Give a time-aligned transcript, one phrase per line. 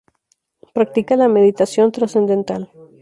[0.73, 2.71] Practica la meditación trascendental.